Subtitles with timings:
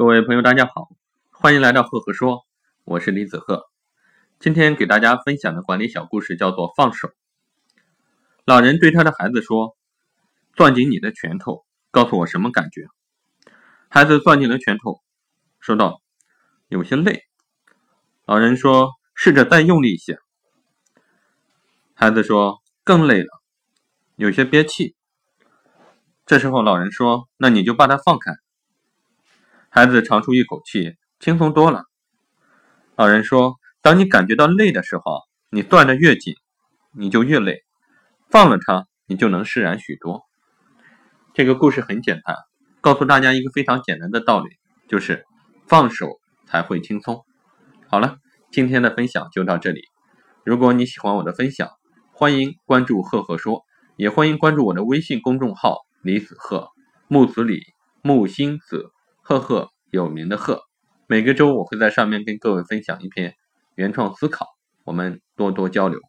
[0.00, 0.88] 各位朋友，大家好，
[1.30, 2.46] 欢迎来到赫赫说，
[2.84, 3.66] 我是李子赫。
[4.38, 7.10] 今天给大家分享的管理小故事叫做放手。
[8.46, 9.76] 老人对他的孩子说
[10.56, 12.86] ：“攥紧你的拳头，告诉我什么感觉？”
[13.92, 15.02] 孩子攥紧了拳头，
[15.60, 16.00] 说道
[16.68, 17.24] ：“有些累。”
[18.24, 20.18] 老人说：“试着再用力一些。”
[21.92, 23.42] 孩子说：“更累了，
[24.16, 24.96] 有些憋气。”
[26.24, 28.32] 这时候老人说：“那你就把它放开。”
[29.72, 31.84] 孩子长出一口气，轻松多了。
[32.96, 36.34] 老人说：“当你感觉到累的时候，你攥得越紧，
[36.92, 37.58] 你就越累；
[38.28, 40.22] 放了它，你就能释然许多。”
[41.34, 42.34] 这个故事很简单，
[42.80, 44.48] 告诉大家一个非常简单的道理，
[44.88, 45.24] 就是
[45.68, 47.24] 放手才会轻松。
[47.86, 48.16] 好了，
[48.50, 49.82] 今天的分享就到这里。
[50.44, 51.70] 如果你喜欢我的分享，
[52.12, 53.62] 欢迎关注“赫赫说”，
[53.94, 56.70] 也欢迎关注我的微信公众号“李子赫
[57.06, 57.62] 木子李
[58.02, 58.90] 木星子”。
[59.30, 60.62] 赫赫有名的赫，
[61.06, 63.36] 每个周我会在上面跟各位分享一篇
[63.76, 64.44] 原创思考，
[64.82, 66.00] 我们多多交流。